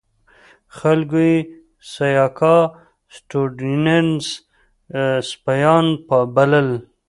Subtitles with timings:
[0.77, 1.35] خلکو یې
[1.93, 2.57] سیاکا
[3.13, 4.23] سټیونز
[5.31, 5.85] سپیان
[6.35, 6.69] بلل.